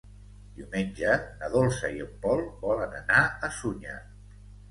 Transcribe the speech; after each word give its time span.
Diumenge 0.59 1.17
na 1.41 1.49
Dolça 1.57 1.91
i 1.97 2.01
en 2.07 2.15
Pol 2.25 2.41
volen 2.63 2.97
anar 3.01 3.21
a 3.49 3.53
Sunyer. 3.61 4.01